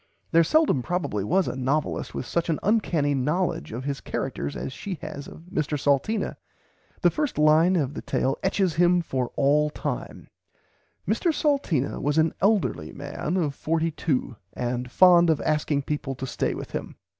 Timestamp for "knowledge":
3.13-3.71